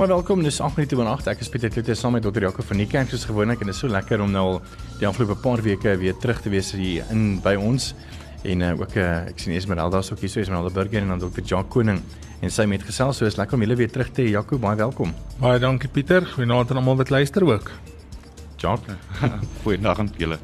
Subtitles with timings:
[0.00, 1.26] Maar welkom, dis 8 minute oor 8.
[1.28, 2.40] Ek is Pieter Kloete saam met Dr.
[2.40, 4.54] Jaco van die kerk soos gewoonlik en dit is so lekker om nou al
[4.96, 7.90] die afgelope paar weke weer terug te wees hier in by ons.
[8.48, 11.44] En uh, ook uh, ek sien Esmeralda so hier, so Esmeralda Burger en dan Dr.
[11.44, 12.00] Jaco Koning
[12.40, 13.20] en sy met gesels.
[13.20, 14.30] So is lekker om julle weer terug te hê.
[14.38, 15.12] Jaco, baie welkom.
[15.36, 16.24] Baie dankie Pieter.
[16.32, 17.68] Goeienaand aan almal wat luister ook.
[18.56, 18.96] Jaco.
[19.66, 20.40] Goeiedag aan julle.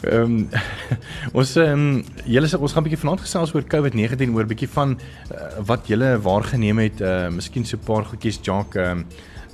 [0.00, 0.48] Ehm um,
[1.38, 4.96] ons ehm um, julle ons gaan 'n bietjie vanaand gesels oor COVID-19 oor bietjie van
[4.98, 9.06] uh, wat julle waargeneem het, uh miskien so 'n paar goedjies Jock ehm um,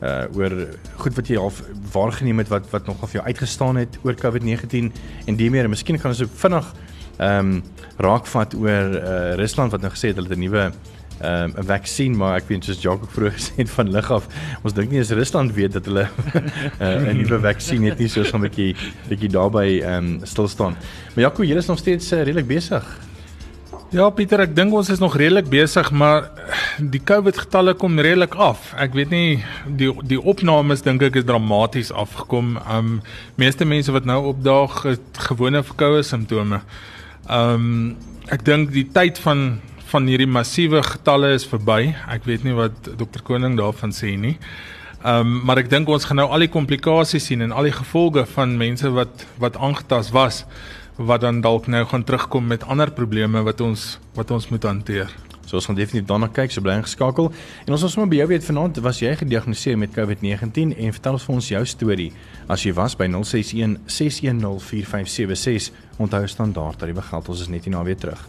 [0.03, 0.53] uh oor
[0.97, 1.53] goed wat jy al
[1.93, 4.93] waargeneem het wat wat nogal vir jou uitgestaan het oor COVID-19.
[5.27, 6.75] En die meer, miskien kan ons ook vinnig
[7.19, 7.63] ehm um,
[7.97, 10.73] raakvat oor uh Rusland wat nou gesê het hulle het 'n nuwe
[11.23, 14.29] um, 'n vaksin maar ek weet soos Jacques vroeër gesê het van lig af
[14.63, 18.33] ons dink nie as Rusland weet dat hulle uh, 'n nuwe vaksin het nie soos
[18.33, 18.77] 'n bietjie
[19.09, 20.77] bietjie daarby ehm um, stil staan.
[21.15, 22.85] Maar Jacques, julle is nog steeds uh, redelik besig.
[23.95, 26.25] Ja Pieter, ek dink ons is nog redelik besig, maar
[26.83, 28.73] die COVID getalle kom redelik af.
[28.83, 29.45] Ek weet nie
[29.79, 32.57] die die opnames dink ek is dramaties afgekom.
[32.67, 32.99] Um
[33.39, 36.61] meeste mense wat nou opdaag het gewone verkoue simptome.
[37.31, 37.95] Um
[38.27, 39.61] ek dink die tyd van
[39.97, 41.95] van hierdie massiewe getalle is verby.
[42.13, 44.35] Ek weet nie wat dokter Koning daarvan sê nie.
[45.01, 47.77] Ehm um, maar ek dink ons gaan nou al die komplikasies sien en al die
[47.77, 50.43] gevolge van mense wat wat aangetast was
[50.97, 53.87] wat dan dalk nou gaan terugkom met ander probleme wat ons
[54.19, 55.13] wat ons moet hanteer.
[55.47, 57.31] So ons gaan definitief daarna kyk, so bly ingeskakel.
[57.65, 61.21] En ons wil sommer by jou weet vanaand, was jy gediagnoseer met COVID-19 en vertel
[61.21, 62.11] ons vir ons jou storie
[62.53, 65.73] as jy was by 061 610 4576.
[66.03, 68.27] Onthou standaard, dat die begeld ons is net hier na weer terug.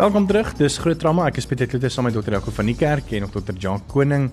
[0.00, 0.54] Welkom terug.
[0.56, 1.26] Dis Groot Trauma.
[1.28, 2.32] Ek is Pieter Kloete saam met Dr.
[2.32, 3.52] Jaco van die kerk en ook Dr.
[3.52, 4.30] Jacques Koning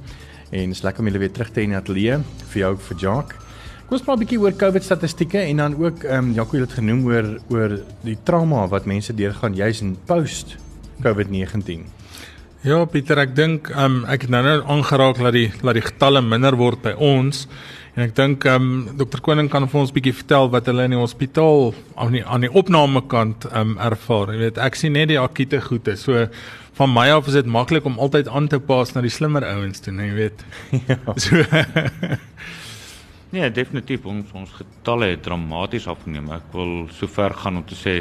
[0.55, 2.21] en is lekker om julle weer terug te hê in die ateljee
[2.53, 3.41] vir jou vir Jacques.
[3.89, 6.71] Kom ons praat 'n bietjie oor COVID statistieke en dan ook ehm um, Jaco het
[6.71, 7.75] genoem oor oor
[8.07, 10.55] die trauma wat mense deurgaan juis in post
[11.03, 11.83] COVID-19.
[12.63, 15.83] Ja, Pieter, ek dink ehm um, ek het nou nou aangeraak dat die dat die
[15.83, 17.43] getalle minder word by ons
[17.97, 20.93] En ek dink ehm um, dokter Koning kan vir ons bietjie vertel wat hulle in
[20.93, 24.35] die hospitaal aan die aan die opnamekant ehm um, ervaar.
[24.35, 25.95] Jy weet, ek sien net die akute goede.
[25.97, 26.27] So
[26.77, 29.81] van my af is dit maklik om altyd aan te pas na die slimmer ouens
[29.81, 30.45] toe, jy weet.
[30.91, 30.99] Ja.
[31.17, 31.41] So
[33.33, 36.29] Nee, definitief ons ons getalle het dramaties afgeneem.
[36.37, 37.97] Ek wil sover gaan om te sê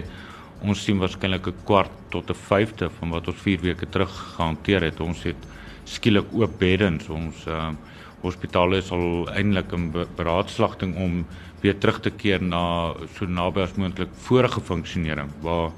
[0.60, 4.92] ons sien waarskynlik 'n kwart tot 'n vyfde van wat ons 4 weke terug gehanteer
[4.92, 5.00] het.
[5.00, 5.40] Ons het
[5.88, 7.08] skielik oop beddens.
[7.08, 11.20] Ons ehm uh, hospitale is al eintlik in beraadslagting om
[11.62, 15.70] weer terug te keer na so naby as moontlik vorige funksionering waar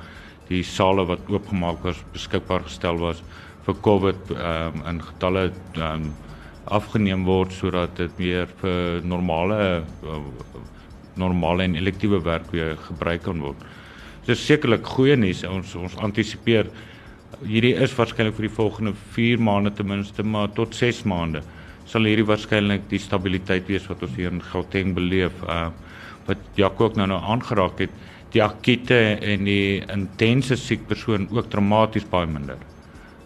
[0.48, 3.22] die sale wat oopgemaak was beskikbaar gestel was
[3.66, 6.10] vir COVID um, in getalle um,
[6.78, 9.58] afgeneem word sodat dit weer vir normale
[10.04, 10.20] uh,
[11.18, 13.62] normale en elektiewe werk weer gebruik kan word.
[14.22, 15.42] Dit is sekerlik goeie nuus.
[15.48, 16.68] Ons ons antisipeer
[17.42, 21.42] hierdie is waarskynlik vir die volgende 4 maande ten minste, maar tot 6 maande
[21.88, 25.44] sal hierdie waarskynlik die stabiliteit wees wat ons hier in Gauteng beleef.
[25.44, 25.70] Uh
[26.28, 27.92] wat Jaco ook nou nou aangeraak het,
[28.34, 32.58] die akute en die intense siek persoon ook dramaties baie minder.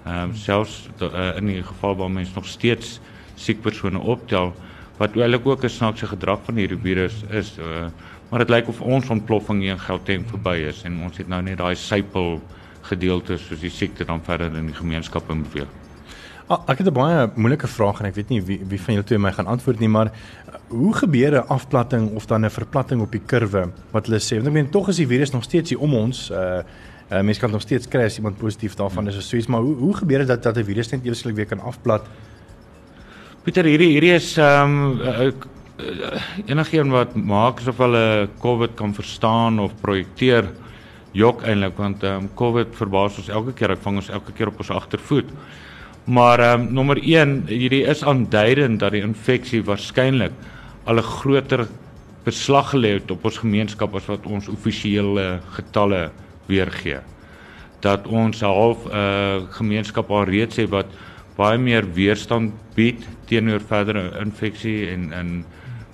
[0.05, 3.01] Ehm um, selfs uh, in die geval waar mense nog steeds
[3.35, 4.55] siek persone optel
[5.01, 7.91] wat eintlik ook 'n snaakse gedrag van hierdie virus is, uh
[8.31, 11.43] maar dit lyk of ons ontploffing hier in Gauteng verby is en ons het nou
[11.43, 12.41] net daai sypel
[12.83, 15.82] gedeeltes soos die siekte dan verder in die gemeenskap beweeg.
[16.53, 19.07] Ah, ek het 'n baie moeilike vraag en ek weet nie wie wie van julle
[19.07, 23.01] twee my gaan antwoord nie, maar uh, hoe gebeur 'n afplatting of dan 'n verplatting
[23.01, 24.37] op die kurwe wat hulle sê?
[24.37, 26.31] Want ek meen tog is die virus nog steeds hier om ons.
[26.31, 26.61] Uh,
[27.09, 29.61] uh mense kan nog steeds kry as iemand positief daarvan is of so iets, maar
[29.61, 32.07] hoe hoe gebeur dit dat dat 'n virus net eweslik weer kan afplat?
[33.43, 35.33] Pieter, hierdie hierdie is ehm um, uh,
[36.47, 40.45] enigiemand wat maak asof hulle COVID kan verstaan of projekteer
[41.13, 44.49] jok eintlik want ehm um, COVID verbaas ons elke keer, ek vang ons elke keer
[44.49, 45.29] op ons agtervoet.
[46.05, 50.33] Maar ehm um, nommer 1, hierdie is aanduidend dat die infeksie waarskynlik
[50.85, 51.69] al 'n groter
[52.25, 56.11] beslag gelê het op ons gemeenskap as wat ons offisiële getalle
[56.47, 56.99] weergee.
[57.81, 60.87] Dat ons half 'n uh, gemeenskap al reeds het wat
[61.37, 65.45] baie meer weerstand bied teenoor verdere infeksie en in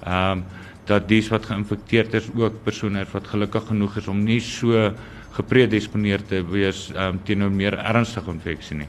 [0.05, 0.45] ehm um,
[0.85, 4.93] dat dies wat geïnfekteerd is ook persone wat gelukkig genoeg is om nie so
[5.33, 8.89] gepredisponeer te wees um, teenoor meer ernstige infeksie nie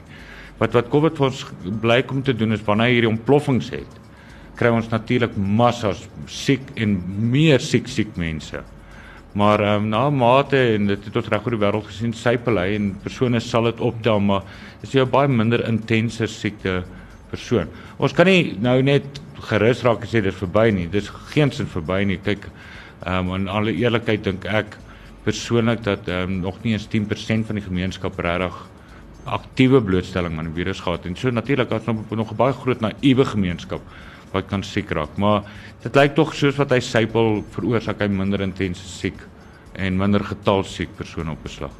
[0.60, 1.44] Wat wat COVID vir ons
[1.80, 4.00] blyk om te doen is wanneer hierdie ontploffings het,
[4.60, 6.98] kry ons natuurlik massas siek en
[7.32, 8.60] meer siek siek mense.
[9.32, 12.58] Maar ehm um, na mate en dit het tot reg oor die wêreld gesien, sypel
[12.58, 14.42] hy en persone sal dit optel, maar
[14.82, 16.82] is jy 'n baie minder intense siekte
[17.30, 17.68] persoon.
[17.98, 19.04] Ons kan nie nou net
[19.48, 20.88] gerus raak en sê dit is verby nie.
[20.88, 22.18] Dis geensins verby nie.
[22.18, 22.50] Kyk,
[23.06, 24.76] ehm um, in alle eerlikheid dink ek
[25.24, 28.66] persoonlik dat ehm um, nog nie eens 10% van die gemeenskap regtig
[29.24, 32.80] aktiewe blootstelling aan die virus gehad en so natuurlik as nog nog 'n baie groot
[32.80, 33.80] naïewe gemeenskap
[34.32, 35.42] wat kan siek raak maar
[35.82, 39.20] dit lyk tog soos wat hy sypel veroorsaak hy minder intense siek
[39.72, 41.70] en minder getal siek persone op beslag.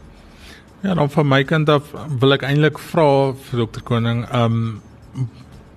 [0.81, 1.91] Ja, dan van my kant af
[2.21, 4.61] wil ek eintlik vra vir dokter Koning, ehm
[5.17, 5.27] um,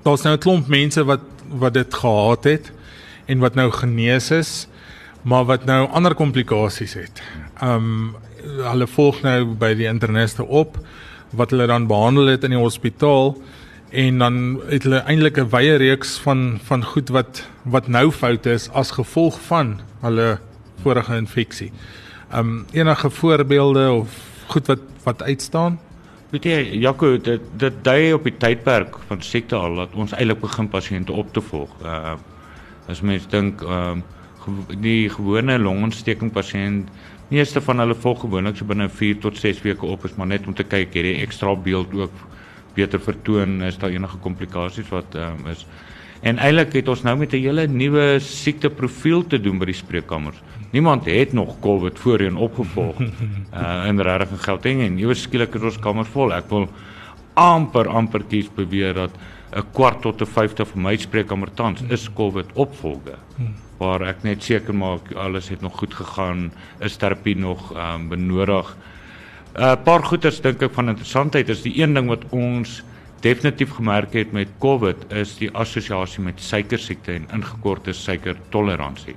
[0.03, 2.71] daar's nou 'n klomp mense wat wat dit gehad het
[3.25, 4.67] en wat nou genees is,
[5.21, 7.21] maar wat nou ander komplikasies het.
[7.61, 10.77] Ehm um, hulle volg nou by die interniste op
[11.35, 13.33] wat hulle dan behandel het in die hospitaal
[13.93, 14.37] en dan
[14.69, 18.91] het hulle eintlik 'n wye reeks van van goed wat wat nou foute is as
[18.91, 20.39] gevolg van hulle
[20.81, 21.71] vorige infeksie.
[22.35, 24.09] Um enige voorbeelde of
[24.47, 25.79] goed wat wat uitstaan?
[26.29, 30.39] Weet jy, Jaco, dit dit dui op die tydperk van siekte al dat ons eintlik
[30.41, 31.69] begin pasiënte op te volg.
[31.83, 32.15] Uh
[32.87, 34.03] as mens dink um
[34.81, 36.89] die gewone longontsteking pasiënt
[37.33, 40.45] meeste van hulle volg gewoonlik so binne 4 tot 6 weke op is maar net
[40.47, 40.93] om te kyk.
[40.93, 42.21] Hierdie ekstra beeld ook
[42.77, 45.65] beter vertoon is daar enige komplikasies wat um, is.
[46.23, 50.39] En eintlik het ons nou met 'n hele nuwe siekteprofiel te doen by die spreekkamers.
[50.71, 55.61] Niemand het nog covid voorheen opgevolg uh, in regtig in Gauteng en nuwe skielik is
[55.61, 56.33] ons kamers vol.
[56.33, 56.69] Ek wil
[57.33, 59.11] amper amper kies beweer dat
[59.51, 64.23] 'n kwart tot 'n vyfde van my spreekkamer tans is covid opvolge hmm waar ek
[64.23, 68.75] net seker maak alles het nog goed gegaan, is terapie nog um, benodig.
[69.53, 72.81] 'n uh, Paar goeters dink ek van interessantheid is die een ding wat ons
[73.21, 79.15] definitief gemerk het met COVID is die assosiasie met suikersiekte en ingekorte suikertoleransie.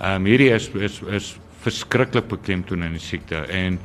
[0.00, 1.34] Ehm um, hierdie is is is
[1.64, 3.78] verskriklik beklemtoon in die siekte en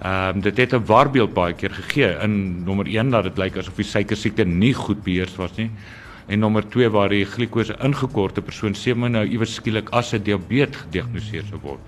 [0.00, 3.56] ehm um, dit het 'n waarbeeld baie keer gegee in nommer 1 dat dit lyk
[3.56, 5.70] asof die suikersiekte nie goed beheers was nie
[6.30, 10.82] en nommer 2 waar die glikose ingekorte persoon sewe nou iewers skielik as 'n diabetes
[10.84, 11.80] gediagnoseer sou word.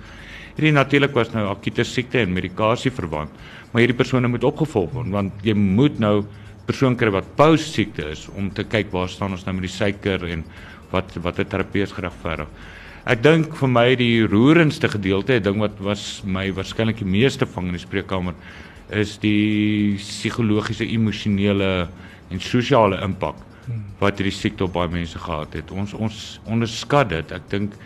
[0.56, 3.30] Hierdie natuurlik was nou akute siekte en medikasie verwant,
[3.72, 6.24] maar hierdie persone moet opgevolg word want jy moet nou
[6.66, 9.76] persoon kry wat post siekte is om te kyk waar staan ons nou met die
[9.76, 10.44] suiker en
[10.90, 12.48] wat wat 'n terapie is geregverdig.
[13.06, 17.66] Ek dink vir my die roerendste gedeelte, ding wat was my waarskynlik die meeste vang
[17.66, 18.34] in die spreekkamer
[18.90, 21.88] is die psigologiese, emosionele
[22.30, 23.51] en sosiale impak
[24.00, 25.70] wat hierdie siekte op baie mense gehad het.
[25.70, 27.34] Ons ons onderskat dit.
[27.36, 27.76] Ek dink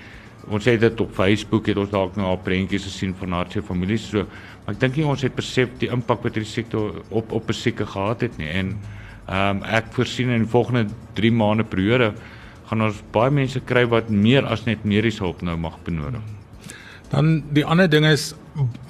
[0.47, 4.07] ons het dit op Facebook het ons dalk nou al prentjies gesien van hartseer families
[4.11, 4.25] so.
[4.65, 6.79] Maar ek dink nie ons het besef die impak wat hierdie siekte
[7.11, 8.49] op op 'n sieke gehad het nie.
[8.49, 8.79] En
[9.27, 12.15] ehm um, ek voorsien in die volgende 3 maande periode
[12.67, 16.23] gaan ons baie mense kry wat meer as net mediese hulp nou mag benodig.
[17.11, 18.35] Dan die ander ding is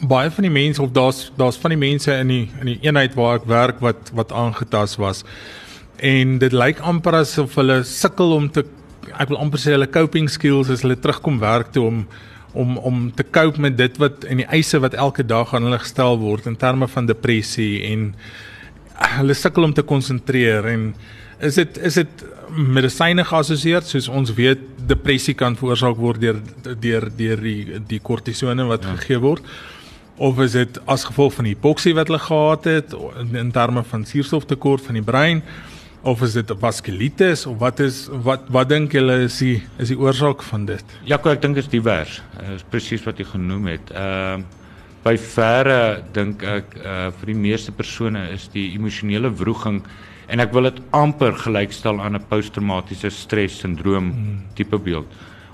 [0.01, 3.15] baie van die mense of daar's daar's van die mense in die in die eenheid
[3.15, 5.25] waar ek werk wat wat aangetas was
[6.05, 8.65] en dit lyk amper asof hulle sukkel om te
[9.17, 12.07] ek wil amper sê hulle coping skills as hulle terugkom werk toe om
[12.57, 15.81] om om te cope met dit wat en die eise wat elke dag aan hulle
[15.83, 18.09] gestel word in terme van depressie en
[19.19, 20.91] hulle sukkel om te konsentreer en
[21.41, 22.27] is dit is dit
[22.57, 26.39] medisyne geassosieer soos ons weet depressie kan veroorsaak word deur
[26.81, 28.97] deur deur die die kortisone wat ja.
[28.97, 29.43] gegee word.
[30.17, 33.83] Of is dit as gevolg van die hipoksie wat hulle gehad het in, in terme
[33.85, 35.43] van suurstoftekort van die brein
[36.03, 39.99] of is dit vaskulitis of wat is wat wat dink julle is die is die
[39.99, 40.85] oorsaak van dit?
[41.05, 42.21] Ja, ek dink dit is divers.
[42.37, 43.93] Dit is presies wat jy genoem het.
[43.95, 44.65] Ehm uh,
[45.07, 49.83] by verre dink ek uh vir die meeste persone is die emosionele wroging
[50.27, 54.41] en ek wil dit amper gelykstel aan 'n posttraumatiese stres sindroom hmm.
[54.55, 55.07] tipe beeld.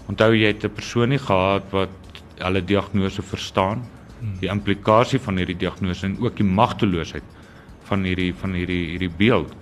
[0.09, 1.93] Onthou jy het 'n persoon nie gehad wat
[2.39, 3.85] hulle diagnose verstaan,
[4.21, 4.39] hmm.
[4.41, 7.25] die implikasie van hierdie diagnose en ook die magteloosheid
[7.85, 9.53] van hierdie van hierdie hierdie beeld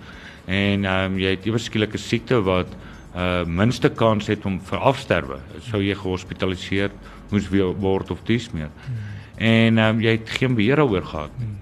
[0.45, 2.67] en ehm um, jy het iewers skielik 'n siekte wat
[3.15, 5.39] uh minste kans het om vir afsterwe.
[5.59, 6.91] Sou jy gehospitaliseer
[7.29, 8.69] moes word of dis meer.
[8.85, 8.95] Hmm.
[9.37, 11.31] En ehm um, jy het geen beheer daaroor gehad.
[11.37, 11.57] Hmm.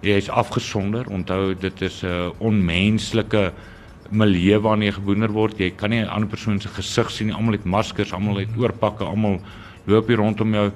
[0.00, 1.06] Jy is afgesonder.
[1.10, 3.52] Onthou dit is 'n uh, onmenslike
[4.10, 5.58] milieu waarin jy geboener word.
[5.58, 7.34] Jy kan nie 'n ander persoon se gesig sien nie.
[7.34, 9.40] Almal het maskers, almal het oorpakke, almal
[9.86, 10.72] loop hier rondom jou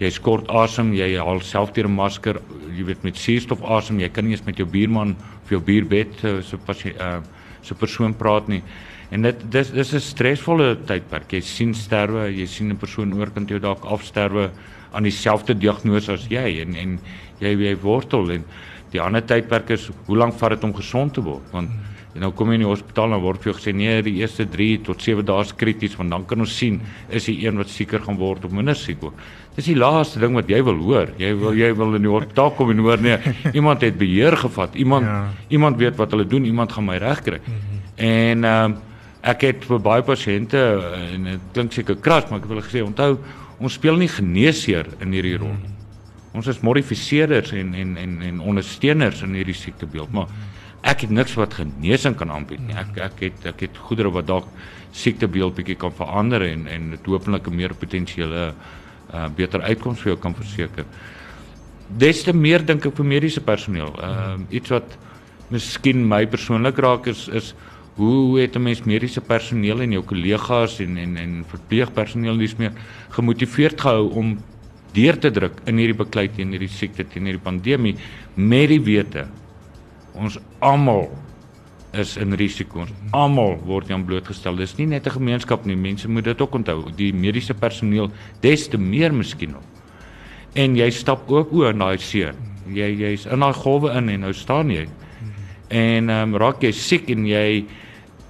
[0.00, 2.40] jy skort asem, jy haal self deur 'n masker,
[2.76, 6.20] jy weet met suurstof asem, jy kan nie eens met jou buurman of jou buurbed
[6.20, 7.20] so so pas uh
[7.62, 8.62] so persoon praat nie.
[9.10, 11.32] En dit dis dis 'n stresvolle tydperk.
[11.32, 14.50] Jy sien sterwe, jy sien 'n persoon oorkant jou dalk afsterwe
[14.92, 16.98] aan dieselfde diagnose as jy en en
[17.40, 18.44] jy jy wortel en
[18.94, 21.46] Die ander tydperk is hoe lank vat dit om gesond te word?
[21.50, 21.72] Want
[22.14, 24.44] en nou kom jy in die hospitaal en word vir jou gesê nee, die eerste
[24.46, 26.76] 3 tot 7 dae is krities want dan kan ons sien
[27.10, 29.18] is die een wat sieker gaan word of minder siek word.
[29.56, 31.10] Dis die laaste ding wat jy wil hoor.
[31.18, 33.18] Jy wil jy wil in die hospitaal kom en hoor nee,
[33.58, 34.78] iemand het beheer gevat.
[34.78, 35.18] Iemand ja.
[35.58, 37.42] iemand weet wat hulle doen, iemand gaan my regkry.
[37.42, 37.82] Mm -hmm.
[38.06, 38.80] En ehm um,
[39.24, 40.58] ek het vir baie pasiënte
[41.14, 43.16] en dit klink seker kras, maar ek wil gesê onthou
[43.58, 45.54] ons speel nie geneesheer in hierdie rol.
[45.56, 45.72] Mm -hmm.
[46.34, 50.53] Ons is modifiseerders en en en en ondersteuners in hierdie siektebeeld, maar mm -hmm
[50.84, 52.76] ek het niks wat genesing kan aanbied nie.
[52.76, 54.48] Ek ek het ek het goedere wat dalk
[54.92, 58.54] siektebeeld bietjie kan verander en en dit hopelik 'n meer potensiële
[59.14, 60.84] uh beter uitkoms vir jou kan verseker.
[61.88, 63.92] Des te meer dink ek vir mediese personeel.
[64.00, 64.96] Ehm uh, iets wat
[65.50, 67.54] miskien my persoonlik raak is is
[67.96, 72.72] hoe het 'n mens mediese personeel en jou kollegas en en en verpleegpersoneel dis meer
[73.10, 74.38] gemotiveerd gehou om
[74.92, 77.96] deur te druk in hierdie beklei teen hierdie siekte teen hierdie pandemie
[78.34, 79.26] met die wete
[80.14, 81.08] ons almal
[81.94, 82.82] is in risiko.
[82.84, 84.56] Ons almal word aan blootgestel.
[84.58, 85.76] Dis nie net 'n gemeenskap nie.
[85.76, 86.90] Mense moet dit ook onthou.
[86.96, 89.62] Die mediese personeel des te meer miskien nog.
[90.54, 92.30] En jy stap ook oor in daai see.
[92.68, 94.88] Jy jy's in daai golwe in en nou staan jy.
[95.68, 97.64] En ehm um, raak jy siek en jy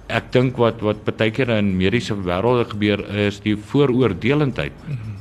[0.07, 4.71] ek dink wat wat baie keer in mediese wêreld gebeur is die vooroordelendheid.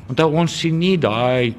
[0.09, 1.54] Onthou ons sien nie daai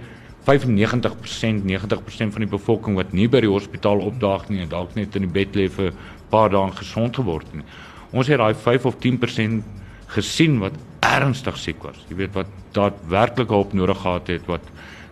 [0.46, 5.16] 95% 90% van die bevolking wat nie by die hospitaal opdaag nie en dalk net
[5.18, 7.64] in die bed lê vir 'n paar dae gesond geword nie.
[8.12, 9.64] Ons het daai 5 of 10%
[10.08, 11.98] gesien wat ernstig siek was.
[12.10, 14.64] Jy weet wat daadwerklik hulp nodig gehad het wat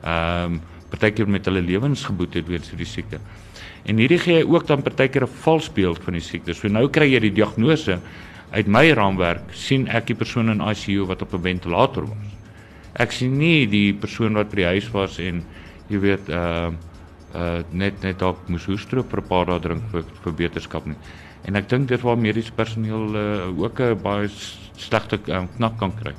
[0.04, 0.62] ehm um,
[0.94, 3.18] partykeer met hulle lewens geboet het weens hierdie siekte.
[3.86, 6.54] En hierdie gee jy ook dan partykeer 'n vals beeld van die siekte.
[6.54, 8.00] So nou kry jy die diagnose
[8.52, 12.33] uit my raamwerk sien ek die persoon in ICU wat op 'n ventilator was
[12.94, 15.44] ek sien nie die persoon wat by die huis was en
[15.90, 16.72] jy weet uh
[17.34, 20.98] uh net net dalk moes hoestroop vir 'n paar dae drink vir vir beterskap nie.
[21.46, 24.30] En ek dink dit waar mediese personeel uh, ook 'n baie
[24.78, 26.14] slegte um, knak kan kry.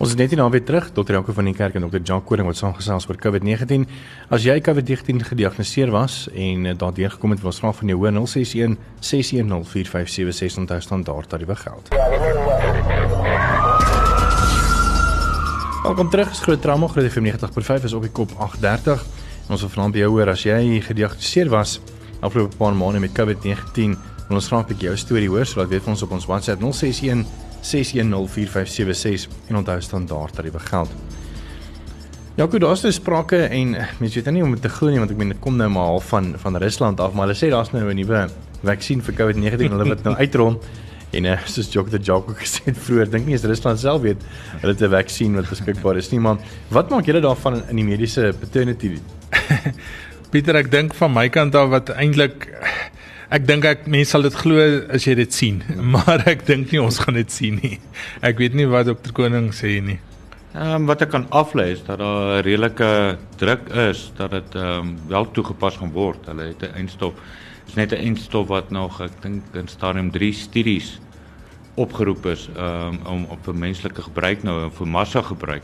[0.00, 1.12] Ons is net hier naby terug Dr.
[1.12, 2.00] Janko van die kerk en Dr.
[2.00, 3.84] Jacques Koring wat saamgesels oor COVID-19.
[4.30, 8.12] As jy COVID-19 gediagnoseer was en uh, daardeur gekom het, was vra van jou hoor
[8.26, 11.92] 061 610 4576 onthou standaard tariewe geld.
[11.92, 13.09] Ja,
[15.80, 16.28] Welkom terug.
[16.28, 19.00] Dis Groot Trauma Groot FM 90.5 is op die kop 8:30.
[19.48, 21.78] Ons wil vanaand by jou hoor as jy gediagnoseer was
[22.20, 23.94] afgelope paar maande met COVID-19.
[24.28, 27.24] Ons vra 'n bietjie jou storie hoor sodat weet ons op ons WhatsApp 061
[27.62, 30.90] 6104576 en onthou standaard dat dit begeld.
[32.36, 34.98] Ja, goed, daar's nou sprake en mense weet nou nie om dit te glo nie
[34.98, 37.50] want ek meen dit kom nou maar half van van Rusland af, maar hulle sê
[37.50, 38.28] daar's nou 'n nuwe
[38.62, 40.60] vaksin vir COVID-19 hulle wat nou uitrol.
[41.10, 44.02] En uh, soos Jock the Jock ook gesê het vroeër, dink nie is Rusland self
[44.04, 44.22] weet
[44.60, 46.38] hulle het 'n vaksin wat beskikbaar is nie, maar
[46.70, 48.98] wat maak julle daarvan in die mediese paternity?
[50.30, 52.46] Pieter, ek dink van my kant af wat eintlik
[53.30, 55.62] ek dink ek mense sal dit glo as jy dit sien,
[55.94, 57.80] maar ek dink nie ons gaan dit sien nie.
[58.22, 59.98] Ek weet nie wat dokter Koning sê nie.
[60.54, 64.54] Ehm um, wat ek kan aflei is dat daar 'n redelike druk is dat dit
[64.54, 66.26] ehm um, wel toegepas gaan word.
[66.26, 67.18] Hulle het 'n eindstop
[67.70, 70.98] is net 'n enstof wat nog ek dink in stadium 3 studies
[71.74, 75.62] opgeroep is um, om op vir menslike gebruik nou en vir massa gebruik.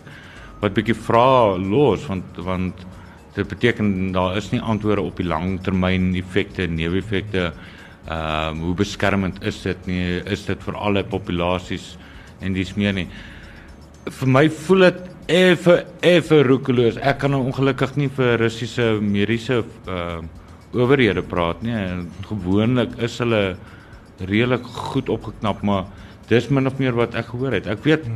[0.60, 2.86] Wat bietjie vra los want want
[3.34, 7.52] dit beteken daar is nie antwoorde op die langtermyn effekte, neeweffekte.
[8.06, 10.22] Ehm um, hoe beskermend is dit nie?
[10.30, 11.96] Is dit vir alle populasies
[12.40, 13.08] en dis meer nie.
[14.06, 17.02] Vir my voel dit effe effe roekeloos.
[17.02, 20.44] Ek kan nou ongelukkig nie vir Russiese mediese ehm uh,
[20.74, 21.76] owerhede praat nie.
[22.28, 23.56] Gewoonlik is hulle
[24.18, 25.86] redelik goed opgeknap, maar
[26.30, 27.68] dis min of meer wat ek gehoor het.
[27.70, 28.06] Ek weet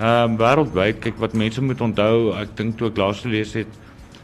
[0.00, 3.68] ehm um, wêreldwyd kyk wat mense moet onthou, ek dink toe ek laas gelees het,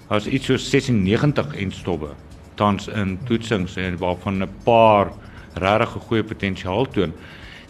[0.08, 2.12] was iets so 96 en stowwe
[2.56, 5.12] tans in toetsings en waarvan 'n paar
[5.54, 7.12] regtig goeie potensiaal toon.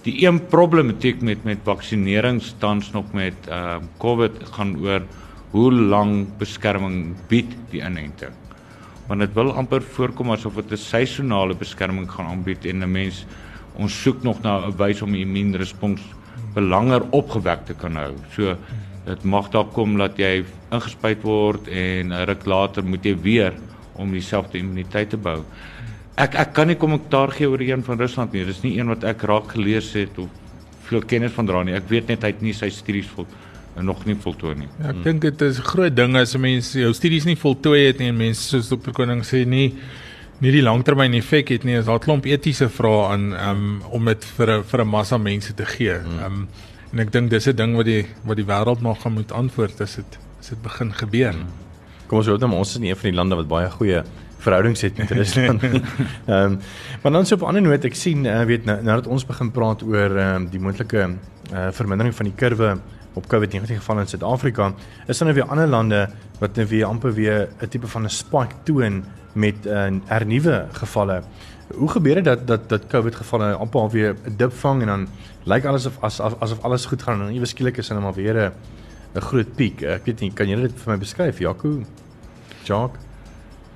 [0.05, 5.03] Die een problematiek met met vaksinerings tans nog met ehm uh, COVID gaan oor
[5.51, 8.46] hoe lank beskerming bied die inenting
[9.07, 13.27] want dit wil amper voorkom asof dit 'n seisonale beskerming gaan aanbied en 'n mens
[13.77, 16.03] ons soek nog na 'n wys om die immuunrespons
[16.55, 18.15] belanger opgewek te kan hou.
[18.35, 18.57] So
[19.07, 23.53] dit mag dalk kom dat jy ingespuit word en 'n ruk later moet jy weer
[23.95, 25.45] om dieselfde immuniteit te bou.
[26.17, 28.45] Ek ek kan nie kommentaar gee oor die een van Rusland nie.
[28.45, 30.29] Dis nie een wat ek raak gelees het of
[30.89, 31.75] veel kennis van dra nie.
[31.75, 33.27] Ek weet net hy het nie sy studies vol
[33.83, 34.69] nog nie voltooi nie.
[34.79, 35.03] Ja, ek hmm.
[35.03, 38.17] dink dit is 'n groot ding as mense jou studies nie voltooi het nie en
[38.17, 38.93] mense soos Dr.
[38.93, 39.75] Koning sê nie
[40.41, 41.77] nie die langtermyn effek het nie.
[41.79, 45.55] Is daar klomp etiese vrae aan um, om dit vir 'n vir 'n massa mense
[45.55, 45.99] te gee.
[45.99, 46.25] Hmm.
[46.25, 46.49] Um,
[46.93, 49.81] en ek dink dis 'n ding wat die wat die wêreld nog gaan moet antwoord
[49.81, 51.33] as dit as dit begin gebeur.
[51.33, 51.49] Hmm.
[52.07, 54.03] kom ons hoop dan ons is nie een van die lande wat baie goeie
[54.39, 55.63] verhoudings het met Rusland.
[56.27, 56.59] Ehm um,
[57.03, 59.51] maar dan so op 'n ander noot ek sien uh, weet nou nadat ons begin
[59.51, 61.09] praat oor ehm um, die moontlike
[61.53, 62.79] uh, vermindering van die kurwe
[63.17, 64.73] op COVID-19 gevalle in Suid-Afrika,
[65.07, 66.01] is daar nou weer ander lande
[66.39, 70.67] wat nou weer amper weer 'n tipe van 'n spike toon met 'n uh, hernuwe
[70.73, 71.23] gevalle.
[71.75, 74.87] Hoe gebeur dit dat dat dat COVID gevalle amper al weer 'n dip vang en
[74.87, 75.09] dan
[75.45, 78.01] lyk alles of as, as, asof alles goed gaan en dan ewe skielik is hulle
[78.01, 78.53] maar weer 'n
[79.15, 79.83] 'n groot piek.
[79.83, 81.83] Ek weet nie, kan jy dit vir my beskryf, Jaco?
[82.65, 83.01] Jacques?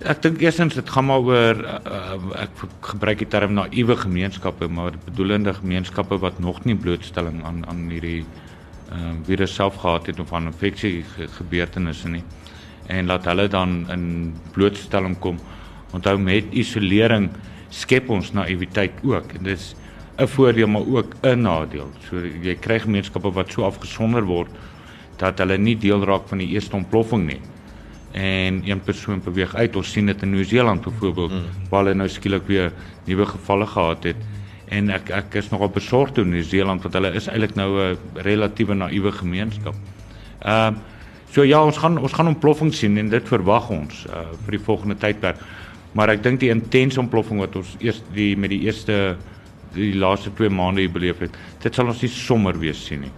[0.00, 4.96] Ek dink eersins dit gaan maar oor uh, ek gebruik die term naïewe gemeenskappe, maar
[5.04, 8.24] bedoelende gemeenskappe wat nog nie blootstelling aan aan hierdie
[8.90, 12.22] ehm uh, virus self gehad het of aan infeksie ge gebeurtenisse nie.
[12.86, 15.38] En laat hulle dan in blootstelling kom.
[15.92, 17.30] Onthou met isolering
[17.68, 19.74] skep ons naïwiteit ook en dis
[20.18, 21.90] 'n voordeel maar ook 'n nadeel.
[22.08, 24.50] So jy kry gemeenskappe wat so afgesonder word
[25.16, 27.40] dat hulle nie deel raak van die eerste ontploffing nie.
[28.12, 29.76] En een persoon beweeg uit.
[29.76, 31.68] Ons sien dit in Nieu-Seeland byvoorbeeld mm.
[31.70, 32.72] waar hulle nou skielik weer
[33.04, 34.16] nuwe gevalle gehad het.
[34.70, 38.74] En ek ek is nogal besorgd oor Nieu-Seeland want hulle is eintlik nou 'n relatiewe
[38.74, 39.74] naïewe gemeenskap.
[40.44, 40.78] Ehm uh,
[41.30, 44.64] so ja, ons gaan ons gaan ontploffing sien en dit verwag ons uh, vir die
[44.64, 45.38] volgende tydperk.
[45.92, 49.16] Maar ek dink die intense ontploffing wat ons eers die met die eerste
[49.74, 53.12] die laaste 2 maande hier beleef het, dit sal ons nie sommer weer sien nie.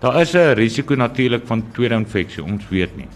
[0.00, 3.08] Daar is 'n risiko natuurlik van tweede infeksie, ons weet nie.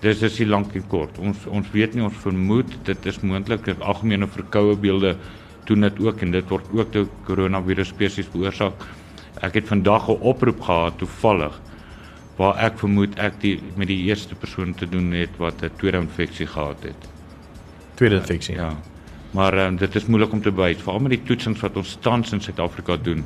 [0.00, 1.18] Dis is nie lank en kort.
[1.18, 5.16] Ons ons weet nie, ons vermoed dit is moontlik dat algemene verkoue beelde
[5.70, 8.86] doen dit ook en dit word ook deur koronavirus spesies veroorsaak.
[9.40, 11.60] Ek het vandag 'n oproep gehad toevallig
[12.40, 15.98] waar ek vermoed ek die met die eerste persoon te doen het wat 'n tweede
[15.98, 17.08] infeksie gehad het.
[17.94, 18.54] Tweede infeksie.
[18.54, 18.72] Ja.
[19.30, 22.32] Maar um, dit is moeilik om te bewys, veral met die toetsings wat ons tans
[22.32, 23.24] in Suid-Afrika doen.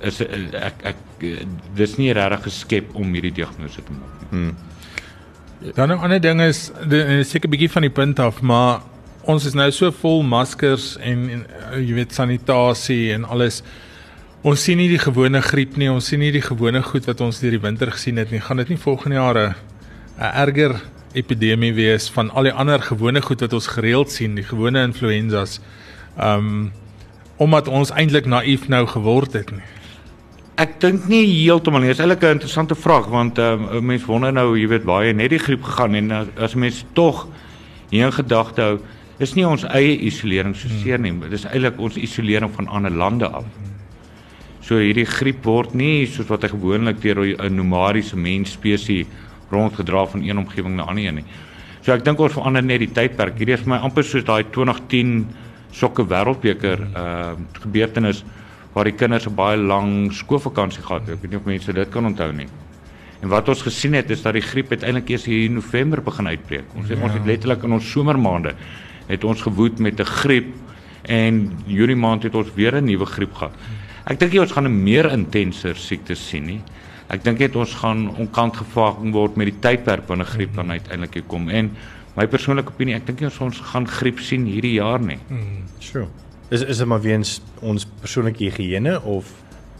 [0.00, 0.96] Is ek ek
[1.74, 4.28] dis nie regtig geskep om hierdie diagnose te maak nie.
[4.30, 4.56] Hmm.
[5.74, 6.70] Dan 'n ander ding is
[7.28, 8.80] seker 'n bietjie van die punt af, maar
[9.26, 11.44] ons is nou so vol maskers en, en
[11.80, 13.62] jy weet sanitasie en alles.
[14.44, 17.40] Ons sien nie die gewone griep nie, ons sien nie die gewone goed wat ons
[17.40, 18.42] deur die winter gesien het nie.
[18.44, 19.54] Gaan dit nie volgende jaar 'n
[20.18, 20.80] erger
[21.14, 25.60] epidemie wees van al die ander gewone goed wat ons gereeld sien, die gewone influenzas.
[26.18, 26.72] Um
[27.36, 29.64] omdat ons eintlik naïef nou geword het nie.
[30.54, 31.88] Ek dink nie heeltemal nie.
[31.90, 35.30] Dit is eintlik 'n interessante vraag want um, mense wonder nou, jy weet, jy net
[35.30, 37.26] die griep gegaan en uh, as mense tog
[37.90, 38.78] hier in gedagte hou,
[39.18, 42.90] is nie ons eie isolering so seer nie, dit is eintlik ons isolering van ander
[42.90, 43.46] lande af.
[44.64, 49.06] So hierdie griep word nie soos wat hy gewoonlik deur 'n nomadiese mensspesies
[49.50, 51.24] rondgedra van een omgewing na ander nie.
[51.82, 53.36] So ek dink ons verander net die tydperk.
[53.36, 55.26] Hierdie is vir my amper soos daai 2010
[55.70, 58.24] sokke wêreldbeker ehm uh, gebeurtenis
[58.74, 61.16] waar die kinders 'n baie lang skoolvakansie gehad het.
[61.16, 62.48] Ek weet nie of mense dit kan onthou nie.
[63.22, 66.26] En wat ons gesien het is dat die griep uiteindelik eers hier in November begin
[66.26, 66.64] uitbreek.
[66.76, 67.02] Ons sê ja.
[67.02, 68.54] ons het letterlik in ons somermaande
[69.06, 70.54] het ons gewoed met 'n griep
[71.02, 73.54] en Junie maand het ons weer 'n nuwe griep gehad.
[74.04, 76.60] Ek dink ons gaan 'n meer intenser siekte sien nie.
[77.08, 81.24] Ek dink net ons gaan onkant gevang word met die tydperk wanneer griep dan uiteindelik
[81.26, 81.70] kom en
[82.16, 85.18] my persoonlike opinie, ek dink ons ons gaan griep sien hierdie jaar nie.
[85.28, 86.06] Mm, sure.
[86.50, 89.32] Is is dit maar weens ons persoonlike higiëne of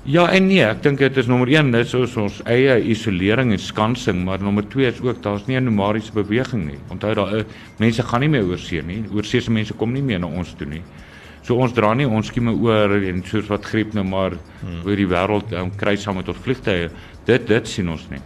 [0.04, 3.54] Ja en nee, ek dink dit is nommer 1, dit is ons, ons eie isolering
[3.54, 6.76] en skansing, maar nommer 2 is ook daar's nie 'n nomadiese beweging nie.
[6.92, 7.44] Onthou daar uh,
[7.78, 9.04] mense gaan nie meer oorsee nie.
[9.14, 10.82] Oorsee se mense kom nie meer na ons toe nie.
[11.42, 14.84] So ons dra nie ons skieme oor en soos wat griep nou maar hmm.
[14.84, 16.90] oor die wêreld um, kry saam met ons vliegtye.
[17.24, 18.20] Dit dit sien ons nie.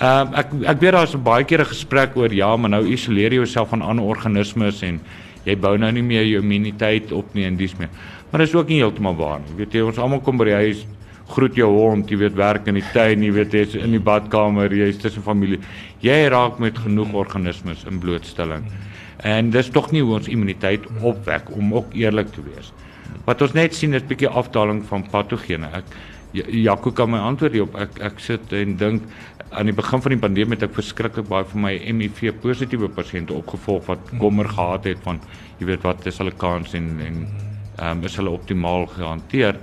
[0.00, 3.32] Ehm uh, ek ek weet daar's baie keer 'n gesprek oor ja, maar nou isoleer
[3.32, 5.00] jy jouself van ander organismes en
[5.44, 7.90] jy bou nou nie meer jou immuniteit op nie en dis meer.
[8.30, 9.56] Maar dit is ook nie heeltemal waar nie.
[9.56, 10.86] Weet jy, ons almal kom by die huis,
[11.30, 14.72] groet jou hond, jy weet werk in die tuin, jy weet jy's in die badkamer,
[14.74, 15.60] jy's tussen familie.
[16.04, 18.66] Jy raak met genoeg organismes in blootstelling.
[19.26, 22.72] En dis tog nie hoe ons immuniteit opwek om ook eerlik te wees.
[23.26, 25.68] Wat ons net sien is 'n bietjie afdaling van patogene.
[25.72, 25.84] Ek
[26.32, 27.74] Jaco kan my antwoord hierop.
[27.74, 29.02] Ek ek sit en dink
[29.50, 33.34] aan die begin van die pandemie het ek verskriklik baie van my HIV positiewe pasiënte
[33.34, 35.18] opgevolg wat kommer gehad het van
[35.58, 37.26] jy weet wat is hulle kans en en
[37.80, 39.56] ehm um, is hulle optimaal gehanteer.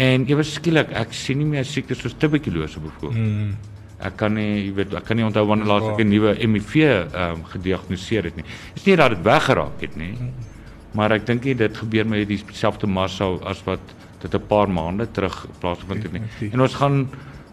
[0.00, 3.18] En ewe skielik ek sien nie meer siektes soos tuberkulose byvoorbeeld.
[3.18, 3.50] Mm.
[4.00, 6.76] Ek kan nie jy weet ek kan nie onthou wanneer laas ek 'n nuwe HIV
[6.76, 8.44] ehm um, gediagnoseer het nie.
[8.44, 10.14] Dit is nie dat dit weggeraak het nie.
[10.16, 10.30] Mm.
[10.96, 13.80] Maar ek dink dit gebeur met dieselfde massa as wat
[14.22, 16.50] dit 'n paar maande terug plaasgevind het nie.
[16.52, 17.08] En ons gaan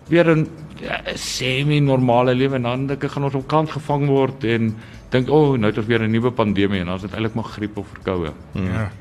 [0.07, 0.47] weer 'n
[0.81, 4.75] ja, semi-normale lewe en dan dink ek gaan ons op kant gevang word en
[5.10, 7.33] dink o, oh, nou het ons weer 'n nuwe pandemie en dan is dit eintlik
[7.33, 8.31] maar griep of verkoue.
[8.53, 8.91] Ja.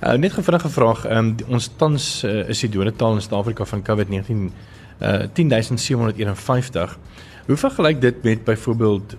[0.00, 1.04] Uh, net 'n vinnige vraag.
[1.10, 4.52] Um, ons tans uh, is die dodetal in Suid-Afrika van COVID-19
[5.02, 6.98] uh, 10751.
[7.46, 9.16] Hoe vergelyk dit met byvoorbeeld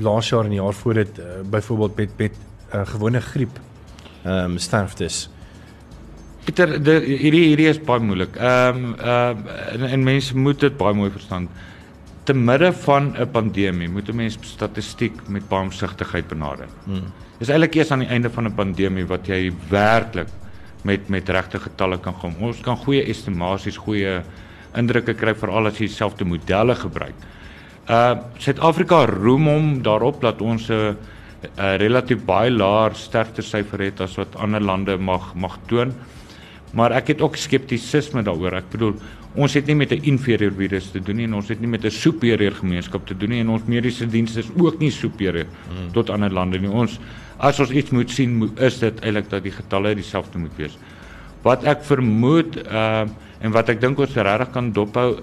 [0.00, 2.32] laas jaar en die jaar voor dit uh, byvoorbeeld met met
[2.74, 3.60] uh, gewone griep
[4.22, 5.28] ehm um, sterftes.
[6.44, 6.68] Pieter,
[7.04, 8.36] hierdie hierdie is baie moeilik.
[8.36, 11.48] Ehm um, ehm uh, en, en mense moet dit baie mooi verstaan.
[12.26, 16.66] Te midde van 'n pandemie moet 'n mens statistiek met baie omsigtigheid benader.
[16.84, 17.12] Hmm.
[17.38, 20.28] Dis eintlik eers aan die einde van 'n pandemie wat jy werklik
[20.82, 22.34] met met regte getalle kan kom.
[22.40, 24.22] Ons kan goeie estimasies, goeie
[24.74, 27.14] indrukke kry veral as jy dieselfde modelle gebruik.
[27.88, 30.94] Uh Suid-Afrika roem hom daarop dat ons 'n uh,
[31.58, 35.92] uh, relatief baie laer sterftesyfer het as wat ander lande mag mag toon.
[36.72, 38.52] Maar ek het ook skeptisisme daaroor.
[38.52, 38.94] Ek bedoel,
[39.36, 41.84] ons het nie met 'n inferieur virus te doen nie en ons het nie met
[41.84, 45.92] 'n superieur gemeenskap te doen nie en ons mediese dienste is ook nie superieur hmm.
[45.92, 46.70] tot ander lande nie.
[46.70, 46.98] Ons
[47.38, 50.78] as ons iets moet sien, is dit eintlik dat die getalle dieselfde moet wees.
[51.42, 53.06] Wat ek vermoed uh
[53.40, 55.20] en wat ek dink ons regtig kan dophou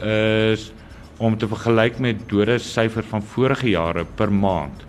[0.53, 0.71] is
[1.17, 4.85] om te vergelyk met dode syfer van vorige jare per maand.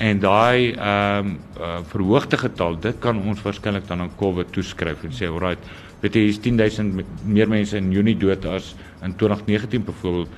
[0.00, 5.04] En daai ehm um, uh, verhoogde getal, dit kan ons waarskynlik dan aan COVID toeskryf
[5.04, 5.60] en sê, "Alright,
[6.00, 10.28] weet jy, hier's 10000 meer mense in Junie dood as in 2019 byvoorbeeld.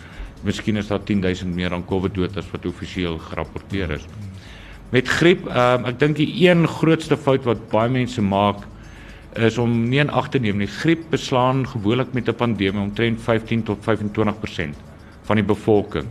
[0.43, 4.07] Miskien is daar 10000 meer aan COVID dood as wat offisieel gerapporteer is."
[4.93, 8.67] Met griep, um, ek dink die een grootste fout wat baie mense maak
[9.41, 10.69] is om nie in ag te neem nie.
[10.69, 14.77] Griep beslaan gewoonlik met 'n pandemie omtrent 15 tot 25%
[15.23, 16.07] van die bevolking.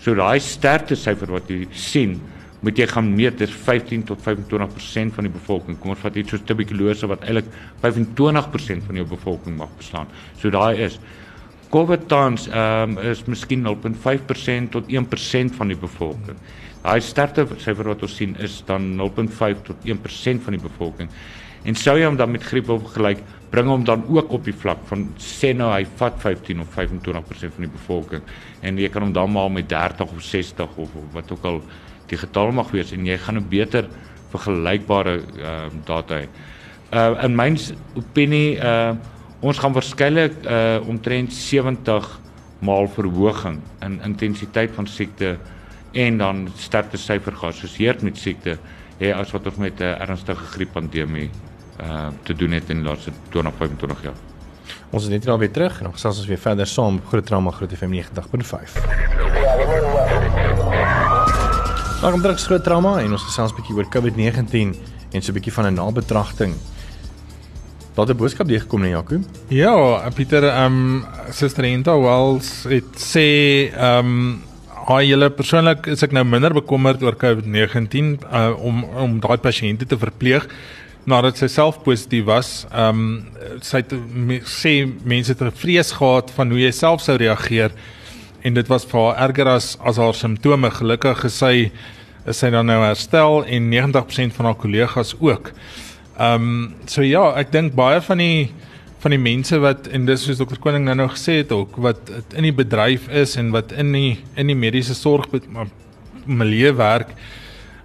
[0.00, 2.20] So daai sterkte syfer wat jy sien,
[2.64, 5.76] moet jy gaan meet dis 15 tot 25% van die bevolking.
[5.80, 7.50] Kom ons vat iets soos tuberkulose wat eintlik
[7.84, 10.10] 25% van jou bevolking mag beslaan.
[10.40, 10.98] So daai is
[11.74, 16.38] COVID tans ehm um, is miskien 0.5% tot 1% van die bevolking.
[16.84, 21.10] Daai sterkte syfer wat ons sien is dan 0.5 tot 1% van die bevolking.
[21.64, 24.82] En sou jy hom dan met griep opgelyk, bring hom dan ook op die vlak
[24.90, 28.24] van sê nou hy vat 15 of 25% van die bevolking
[28.66, 31.60] en jy kan hom dan maal met 30 of 60 of, of wat ook al
[32.06, 33.88] die getal mag wees en jy gaan 'n beter
[34.34, 36.28] vergelykbare ehm uh, data hê.
[36.92, 37.56] Uh in my
[37.94, 38.94] opinie uh
[39.40, 42.20] ons gaan waarskynlik uh omtrent 70
[42.58, 45.36] maal verhoging in intensiteit van siekte
[45.92, 48.58] en dan sterkte syfer geassosieer met siekte
[48.98, 51.30] hê as wat ons met 'n uh, ernstige grieppandemie
[51.80, 54.18] uh te doen het in die laaste 20 25 jaar.
[54.90, 57.50] Ons is net nou weer terug en ons gesels ons weer verder saam Groot Trauma
[57.50, 59.43] Groot FM 90.5.
[62.04, 64.76] Welkom terug Groot Trauma en ons gesels 'n bietjie oor COVID-19
[65.16, 66.52] en so 'n bietjie van 'n nabetragting.
[67.94, 69.20] Wat 'n boodskap hier gekom na Jaco?
[69.48, 74.42] Ja, Pieter, ehm um, Suster Enta Wells het sê ehm um,
[74.86, 79.86] Haai julle persoonlik is ek nou minder bekommerd oor COVID-19 uh, om om daai pasiënte
[79.86, 80.46] te verpleeg
[81.06, 83.26] nadat sy self positief was, ehm um,
[83.60, 87.72] sy het me, sê mense het 'n vrees gehad van hoe jy self sou reageer
[88.44, 90.70] en dit was vir haar erger as as haar simptome.
[90.70, 91.70] Gelukkig is sy
[92.26, 95.52] is sy dan nou herstel en 90% van haar kollegas ook.
[96.18, 98.50] Ehm um, so ja, ek dink baie van die
[99.04, 102.12] van die mense wat en dis soos dokter Koning nou nou gesê het ook wat
[102.32, 105.28] in die bedryf is en wat in die in die mediese sorg
[106.24, 107.12] milieu werk,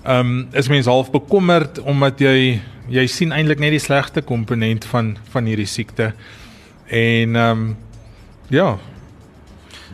[0.05, 4.85] ehm um, is mense half bekommerd omdat jy jy sien eintlik net die slegste komponent
[4.85, 6.13] van van hierdie siekte.
[6.87, 7.75] En ehm um,
[8.49, 8.77] ja.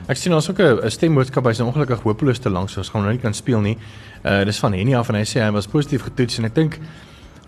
[0.08, 3.12] Ek sien ons ook 'n stemboodskap hy's ongelukkig hopeloos te lank so ons gaan nou
[3.12, 3.78] nie kan speel nie.
[4.24, 6.80] Uh dis van Henny af en hy sê hy was positief getoets en ek dink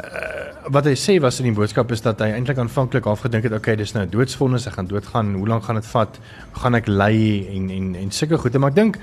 [0.04, 0.38] uh
[0.70, 3.76] wat hy sê was in die boodskap is dat hy eintlik aanvanklik afgedink het okay
[3.80, 6.20] dis nou doodsvonnis ek gaan doodgaan hoe lank gaan dit vat
[6.62, 7.16] gaan ek ly
[7.56, 9.00] en en en sulke goede maar ek dink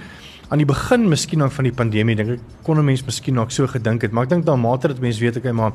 [0.52, 3.52] aan die begin miskien nog van die pandemie dink ek kon 'n mens miskien nog
[3.52, 5.72] so gedink het maar ek dink dan mate dat mense weet okay maar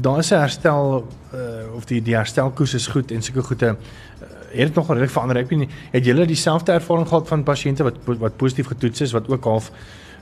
[0.00, 4.26] daar is 'n herstel uh, of die die herstelkoers is goed en sulke goede uh,
[4.52, 5.68] het dit nog regtig verander ek nie.
[5.92, 9.70] Het julle dieselfde ervaring gehad van pasiënte wat wat positief getoets is wat ook half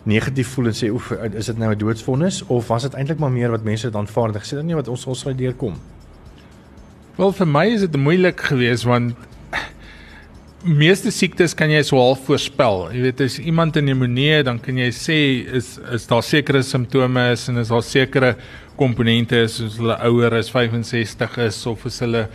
[0.08, 2.42] negatief voel en sê oef is dit nou 'n doodsvonnis?
[2.46, 5.06] Of was dit eintlik maar meer wat mense dan vaardig sê dan nie wat ons
[5.06, 5.74] ons sal deurkom.
[7.16, 9.14] Wel vir my is dit moeilik geweest want
[10.64, 12.90] meeste siektes kan jy swaar voorspel.
[12.92, 17.32] Jy weet as iemand 'n pneumonie, dan kan jy sê is is daar sekere simptome
[17.32, 18.36] is en is daar sekere
[18.76, 22.28] komponente is soos hulle ouer is 65 is of is hulle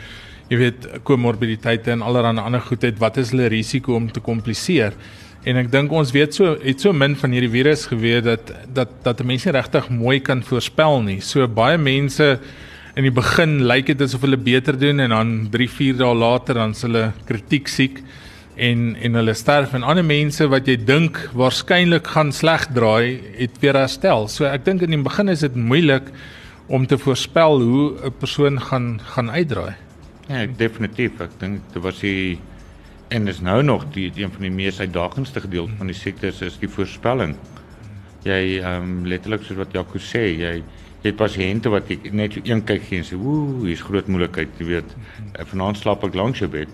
[0.49, 4.93] jy weet komorbiditeite en allerlei ander goed het wat is hulle risiko om te kompliseer.
[5.45, 8.93] En ek dink ons weet so het so min van hierdie virus geweet dat dat
[9.05, 11.19] dat mense regtig mooi kan voorspel nie.
[11.21, 12.39] So baie mense
[12.95, 16.61] in die begin lyk dit asof hulle beter doen en dan 3, 4 dae later
[16.61, 18.01] dan s' hulle kritiek siek
[18.55, 23.61] en en hulle sterf en ander mense wat jy dink waarskynlik gaan sleg draai het
[23.61, 24.29] weer herstel.
[24.31, 26.09] So ek dink in die begin is dit moeilik
[26.67, 29.84] om te voorspel hoe 'n persoon gaan gaan uitdraai.
[30.25, 31.19] Ja, definitief.
[31.21, 32.39] Ek dink dit was die
[33.13, 36.57] en is nou nog die een van die mees uitdagendste gedeelte van die siekte is
[36.59, 37.35] die voorspelling.
[38.25, 40.55] jy ehm um, letterlik soos wat Jaco sê, jy
[41.03, 44.07] jy het pasiënte wat jy net so een kyk gee en sê, "Ooh, hier's groot
[44.07, 44.95] moeilikheid, jy weet.
[45.51, 46.69] Vanaand slaap ek langs jou bed."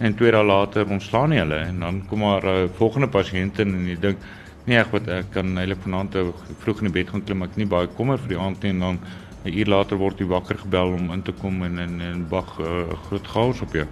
[0.00, 3.74] En twee dae later ontslaan hulle en dan kom maar 'n uh, volgende pasiënt in
[3.74, 4.18] en jy dink,
[4.66, 6.16] "Nee, ek wat ek kan eintlik vanaand
[6.58, 8.80] vroeg in die bed gaan klim, ek nie baie kommer vir die aand nie." En
[8.80, 8.98] dan
[9.44, 12.28] 'n uur later word jy wakker gebel om in te kom en en en 'n
[12.30, 13.86] uh, groot chaos op jou.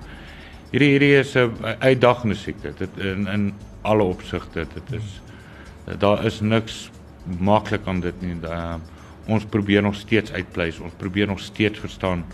[0.71, 2.73] Hierdie hierdie is 'n uh, uitdagende siekte.
[2.77, 5.21] Dit in in alle opsigte, dit is
[5.99, 6.91] daar is niks
[7.39, 8.37] maklik aan dit nie.
[8.45, 8.75] Uh,
[9.27, 10.79] ons probeer nog steeds uitpleis.
[10.79, 12.25] Ons probeer nog steeds verstaan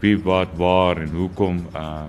[0.00, 2.06] wie wat waar en hoekom uh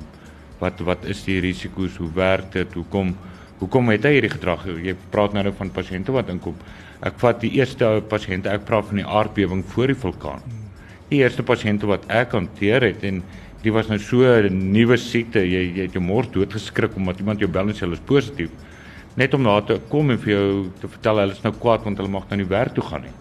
[0.62, 1.96] wat wat is die risiko's?
[1.98, 2.74] Hoe werk dit?
[2.74, 3.16] Hoekom
[3.58, 4.66] hoekom het hy hierdie gedrag?
[4.66, 6.56] Jy praat nou van pasiënte wat inkom.
[7.02, 10.44] Ek vat die eerste pasiënte, ek praat van die aardbewing voor die vulkaan.
[11.10, 13.24] Die eerste pasiënte wat ek hanteer het en
[13.64, 15.40] die was nou so 'n nuwe siekte.
[15.40, 18.50] Jy jy het jou mors doodgeskrik omdat iemand jou bel en sê hulle is positief.
[19.16, 21.98] Net om daar te kom en vir jou te vertel hulle is nou kwaad want
[21.98, 23.16] hulle mag nou nie werk toe gaan nie.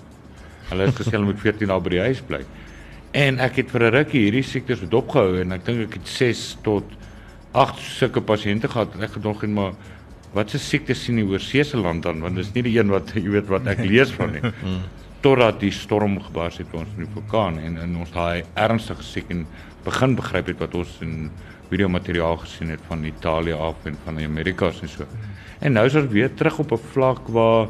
[0.70, 2.44] Hulle het gesê hulle moet 14 dae by die huis bly.
[3.12, 6.58] En ek het vir 'n rukkie hierdie siektes dopgehou en ek dink ek het 6
[6.62, 6.84] tot
[7.52, 8.88] 8 sulke pasiënte gehad.
[9.00, 9.72] Ek gedog en maar
[10.34, 13.12] wat se siektes sien die oorsee se land dan want dis nie die een wat
[13.16, 14.52] jy weet wat ek lees van nie.
[15.24, 19.28] Totdat die storm gebars het ons in die vulkaan en in ons daai ernstige siek
[19.34, 19.44] en
[19.84, 21.30] begin begryp het wat ons in
[21.70, 25.06] videomateriaal gesien het van Italië af en van die Amerikas en so.
[25.60, 27.68] En nou is ons weer terug op 'n vlak waar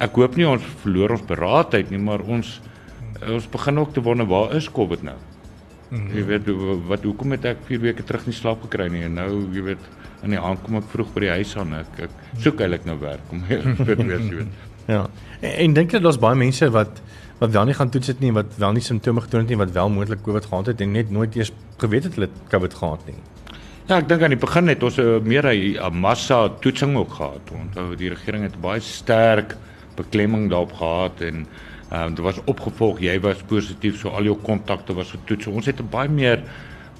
[0.00, 2.60] ek hoop nie ons verloor ons beraadheid nie, maar ons
[3.26, 5.16] ons begin ook te wonder waar is COVID nou?
[5.88, 6.16] Mm -hmm.
[6.16, 6.48] Jy weet
[6.86, 9.84] wat hoekom het ek 4 weke terug nie slaap gekry nie en nou jy weet
[10.22, 12.10] in die aand kom ek vroeg by die huis aan ek, ek
[12.42, 14.46] soek eintlik nou werk om weet weet jy weet.
[14.86, 15.08] Ja.
[15.40, 17.02] En, en dink jy daar's baie mense wat
[17.38, 19.72] wat wel nie gaan toets het nie, wat wel nie simptome getoon het nie, wat
[19.72, 23.18] wel moontlik COVID gehad het en net nooit eers geweet het hulle COVID gehad nie.
[23.86, 27.12] Ja, ek dink aan die begin het ons 'n uh, meer 'n massa toetsing ook
[27.12, 27.44] gehad.
[27.52, 29.56] Onthou die regering het baie sterk
[29.96, 31.46] beklemming daarop gehad en
[31.90, 35.44] ehm um, dit was opgevolg jy was positief so al jou kontakte was getoets.
[35.44, 36.42] So ons het 'n baie meer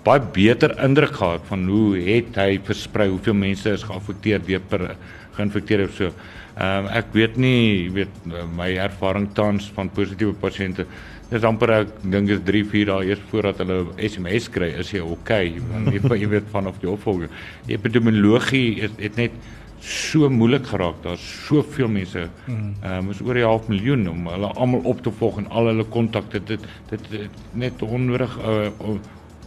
[0.04, 4.96] baie beter indruk gehad van hoe het hy versprei, hoeveel mense is geaffekteer deur per
[5.36, 6.12] geïnfekteer of so.
[6.56, 8.14] Ehm um, ek weet nie, jy weet
[8.56, 10.86] my ervaring tans van positiewe pasiënte
[11.26, 15.00] Dis amper ek dink is 3 4 dae eers voordat hulle SMS kry, is jy
[15.02, 15.56] okay?
[15.72, 17.32] Want jy, jy weet vanaf die opvolger.
[17.66, 19.34] Epidemiologie het, het net
[19.80, 21.02] so moeilik geraak.
[21.02, 22.28] Daar's soveel mense.
[22.46, 25.66] Ehm um, is oor die half miljoen om hulle almal op te volg en al
[25.66, 28.96] hulle kontakte dit, dit dit net onnodig uh,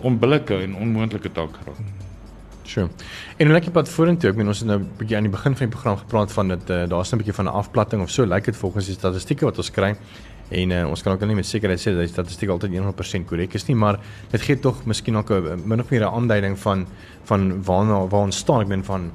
[0.01, 1.81] onbillike en onmoontlike taak geraak.
[2.69, 2.89] Sure.
[3.37, 4.29] En hoe lyk dit pad vorentoe?
[4.29, 6.47] Ek meen ons het nou 'n bietjie aan die begin van die program gepraat van
[6.47, 9.45] dat uh, daar's 'n bietjie van 'n afplatting of so lyk dit volgens die statistieke
[9.45, 9.95] wat ons kry.
[10.49, 13.53] En uh, ons kan ook nie met sekerheid sê dat die statistiek altyd 100% korrek
[13.53, 13.99] is nie, maar
[14.31, 16.87] dit gee tog miskien ook 'n min of meer 'n aanduiding van
[17.23, 18.61] van waar waar ons staan.
[18.61, 19.11] Ek meen van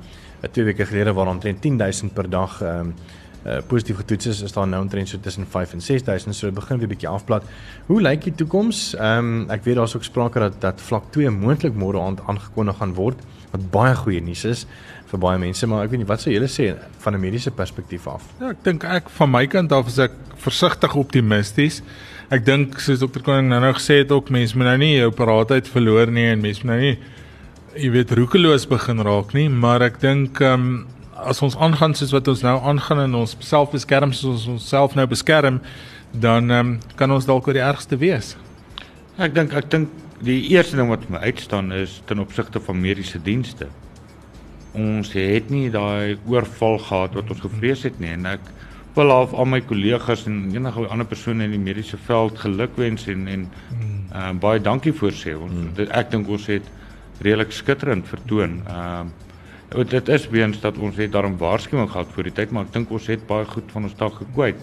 [0.53, 2.95] twee weke gelede waar omtrent 10000 per dag ehm um,
[3.47, 6.55] uh, positief getoets is, is daar nou omtrent so tussen 5 en 6000, so dit
[6.55, 7.45] begin weer bietjie afplat.
[7.87, 8.95] Hoe lyk die toekoms?
[8.95, 12.81] Ehm um, ek weet daar's ook sprake dat dat vlak 2 moontlik môre aand aangekondig
[12.81, 13.21] gaan word,
[13.53, 14.67] wat baie goeie nuus is
[15.11, 16.73] vir baie mense, maar ek weet nie wat sou julle sê
[17.05, 18.23] van 'n mediese perspektief af?
[18.41, 21.83] Ja, ek dink ek van my kant af is ek versigtig optimisties.
[22.31, 25.11] Ek dink soos dokter Koning nou nou gesê het ook mense moet nou nie jou
[25.11, 26.99] paraatheid verloor nie en mense moet nou nie
[27.75, 30.83] jy weet roekeloos begin raak nie, maar ek dink ehm um,
[31.25, 34.97] as ons aangaan soos wat ons nou aangaan en ons self beskerm soos ons onsself
[34.99, 35.61] nou beskerm,
[36.13, 38.35] dan ehm um, kan ons dalk oor die ergste wees.
[39.19, 39.91] Ek dink ek dink
[40.25, 43.69] die eerste ding wat my uitstaan is ten opsigte van mediese dienste.
[44.75, 48.53] Ons het nie daai oorval gehad wat ons gevrees het nie en ek
[48.95, 53.27] wil half al my kollegas en enige ander persone in die mediese veld gelukwens en
[53.27, 53.51] en
[54.15, 55.35] uh, baie dankie voorsê.
[55.35, 55.75] Ons hmm.
[55.75, 56.71] dit, ek dink ons het
[57.25, 58.63] redelik skitterend vertoon.
[58.69, 59.13] Ehm
[59.75, 62.75] uh, dit is weens dat ons het daarom waarskuwing gehad voor die tyd, maar ek
[62.77, 64.61] dink ons het baie goed van ons taak gekwyt.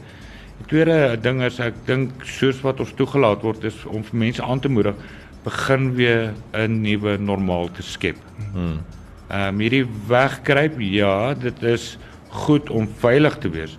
[0.62, 4.45] Die tweede ding is ek dink soos wat ons toegelaat word is om vir mense
[4.45, 4.95] aan te moedig
[5.43, 8.17] begin weer 'n nuwe normaal te skep.
[8.54, 8.80] Hmm.
[9.28, 11.97] Ehm um, hierdie wegkruip, ja, dit is
[12.30, 13.78] goed om veilig te wees.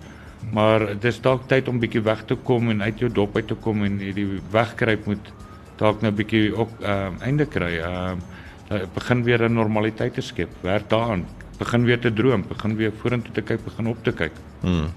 [0.51, 3.47] Maar dit is dalk tyd om bietjie weg te kom en uit jou dop uit
[3.47, 5.33] te kom en hierdie wegkruip moet
[5.77, 7.77] dalk nou bietjie ook ehm um, einde kry.
[7.79, 8.23] Ehm um,
[8.93, 10.49] begin weer 'n normaliteit te skep.
[10.61, 11.25] Werk daaraan.
[11.57, 14.31] Begin weer te droom, begin weer vorentoe te kyk, begin op te kyk.
[14.61, 14.87] Hmm.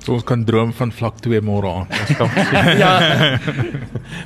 [0.00, 1.86] So ons kan droom van vlak 2 môre aan.
[2.82, 2.92] ja.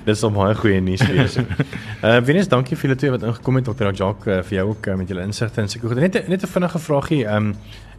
[0.06, 1.34] Dis om baie goeie nuus wees.
[1.36, 3.90] Uh Venus, dankie vir julle twee wat ingekom het Dr.
[3.90, 5.98] Jacques uh, vir jou ook uh, met julle insigte en seker goed.
[5.98, 7.24] Net net 'n vinnige vragie.
[7.26, 7.56] Um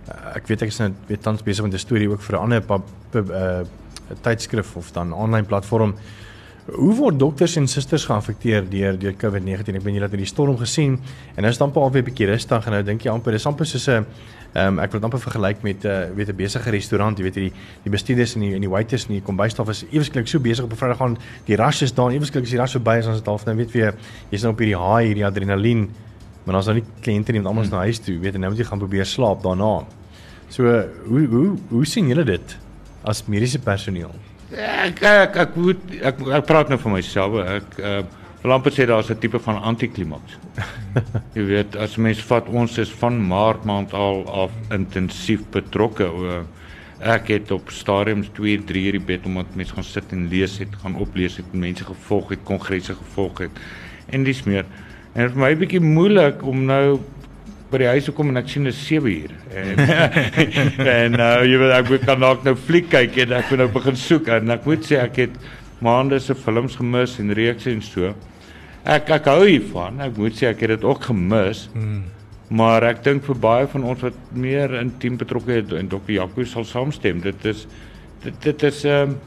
[0.07, 2.41] uh, ek weet ek is nou weet tans besig met 'n storie ook vir 'n
[2.41, 2.63] ander
[3.15, 3.65] uh
[4.21, 5.95] tydskrif of dan aanlyn platform
[6.65, 9.75] Hoe word dokters en susters geaffekteer deur deur COVID-19?
[9.77, 10.95] Ek ben julle het hierdie storm gesien
[11.35, 13.67] en nou is dan alweer 'n bietjie rustig en nou dink jy amper dis amper
[13.69, 16.71] soos 'n ehm um, ek wil dit amper vergelyk met 'n uh, weet 'n besige
[16.71, 19.85] restaurant, jy weet die die bestuurders en die en die waiters en die kombuisstaf is
[19.91, 22.73] ewesklik so besig op 'n Vrydag gaan die rush is daar ewesklik as die rush
[22.73, 23.93] verby is ons het half nou weet jy
[24.31, 25.89] jy's nou op hierdie high hierdie adrenalien
[26.45, 28.39] maar dan is daar nie kliënte nie want almal is na huis toe, weet en
[28.39, 29.85] nou moet jy gaan probeer slaap daarna.
[30.49, 30.63] So
[31.05, 32.57] hoe hoe hoe sien julle dit
[33.03, 34.13] as mediese personeel?
[34.53, 37.41] Ek ek ek moet ek, ek praat nou vir myself.
[37.45, 38.03] Ek uh
[38.45, 40.37] Lamper sê daar's 'n tipe van antiklimaks.
[41.35, 46.05] Jy weet, as mens vat ons is van Maart maand al af intensief betrokke.
[47.01, 50.59] Ek het op stadiums 2, 3 uur die bed omdat mense gaan sit en lees
[50.61, 53.51] het, gaan oplees het, mense gevolg het, kongresse gevolg het
[54.13, 54.65] en dis meer.
[55.15, 56.99] En vir my 'n bietjie moeilik om nou
[57.71, 59.33] by die huis gekom en ek sien dit 7 uur.
[59.49, 59.79] En
[60.95, 63.69] en nou uh, jy weet ek kan dalk nou fliek kyk en ek moet nou
[63.73, 65.39] begin soek en ek moet sê ek het
[65.85, 68.13] maande se films gemis en reekse en so.
[68.85, 69.97] Ek ek hou hiervan.
[70.05, 71.65] Ek moet sê ek het dit ook gemis.
[71.73, 72.03] Hmm.
[72.53, 76.13] Maar ek dink vir baie van ons wat meer intiem betrokke het en Dr.
[76.19, 77.23] Jaco sal saamstem.
[77.25, 77.65] Dit is
[78.25, 79.17] dit dit is ehm um,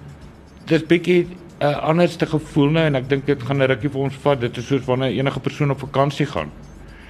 [0.69, 4.01] dis bietjie 'n uh, anderste gevoel nou en ek dink dit gaan 'n rukkie vir
[4.01, 4.41] ons vat.
[4.41, 6.51] Dit is soos wanneer enige persoon op vakansie gaan.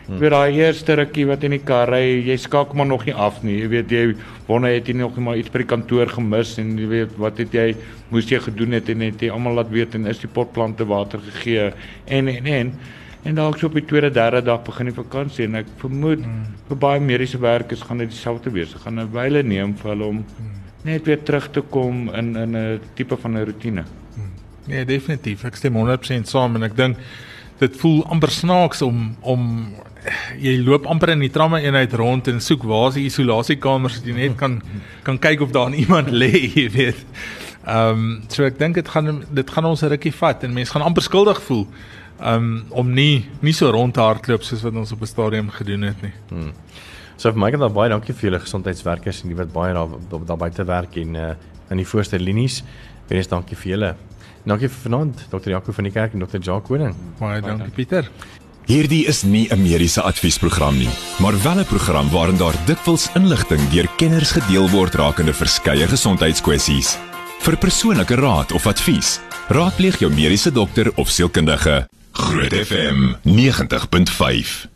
[0.08, 0.16] Hmm.
[0.22, 3.42] Weer daai eerste rukkie wat in die kar ry, jy skakel maar nog nie af
[3.44, 3.58] nie.
[3.60, 4.04] Jy weet jy
[4.46, 7.52] wonder het jy nog maar iets by die kantoor gemis en jy weet wat het
[7.52, 7.66] jy
[8.08, 11.20] moes jy gedoen het en het jy almal laat weet en is die potplante water
[11.26, 11.68] gegee
[12.06, 12.72] en en en
[13.28, 16.56] en dalk so op die tweede derde dag begin die vakansie en ek vermoed hmm.
[16.70, 18.72] vir baie mediese werkers gaan dit dieselfde wees.
[18.72, 20.58] Hulle gaan 'n wyle neem vir hulle om hmm.
[20.88, 23.84] net weer terug te kom in in 'n tipe van 'n rotine.
[24.14, 24.32] Hmm.
[24.72, 25.44] Nee, definitief.
[25.44, 26.96] Ek stem 100% saam en ek dink
[27.58, 29.44] dit voel amper snaaks om om
[30.38, 34.08] jy loop amper in die tramme eenheid rond en soek waar is die isolasiekamers dat
[34.08, 34.60] jy net kan
[35.06, 37.04] kan kyk of daar iemand lê, jy weet.
[37.68, 40.72] Ehm um, so ek dink dit gaan dit gaan ons 'n rukkie vat en mense
[40.72, 41.66] gaan amper skuldig voel
[42.20, 45.82] um, om nie nie so rond te hardloop soos wat ons op 'n stadium gedoen
[45.82, 46.12] het nie.
[46.28, 46.52] Hmm.
[47.16, 49.88] So vir my kan daar baie dankie vir julle gesondheidswerkers en die wat baie daar
[50.26, 51.34] daar buite werk en uh,
[51.70, 52.62] in die voorste linies.
[53.08, 53.94] Wees dankie vir julle.
[54.44, 55.50] Dankie vir vanaand Dr.
[55.50, 56.38] Jaco van die kerk en Dr.
[56.40, 56.94] Jacques Koning.
[57.18, 58.10] Baie dankie Pieter.
[58.68, 63.68] Hierdie is nie 'n mediese adviesprogram nie, maar wel 'n program waarin daar dikwels inligting
[63.70, 66.98] deur kenners gedeel word rakende verskeie gesondheidskwessies.
[67.40, 71.88] Vir persoonlike raad of advies, raadpleeg jou mediese dokter of sielkundige.
[72.12, 74.68] Groot FM 90.5